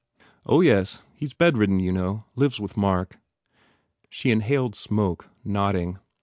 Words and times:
"Oh, 0.47 0.61
yes. 0.61 1.03
He 1.13 1.27
s 1.27 1.35
bedridden, 1.35 1.79
you 1.79 1.91
know? 1.91 2.25
Lives 2.35 2.59
with 2.59 2.75
Mark." 2.75 3.19
She 4.09 4.31
inhaled 4.31 4.73
smoke, 4.73 5.29
nodding. 5.45 5.99